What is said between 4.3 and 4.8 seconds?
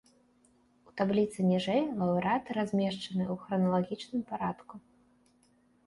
парадку.